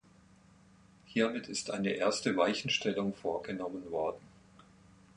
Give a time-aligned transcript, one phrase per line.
[1.05, 4.25] Hiermit ist eine erste Weichenstellung vorgenommen worden.